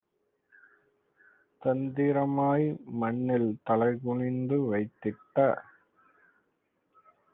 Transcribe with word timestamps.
தந்திரமாய் 1.61 2.65
மண்ணில் 2.95 3.49
தலைகுனிந்து 3.69 4.57
வைத்திட்ட 4.71 5.37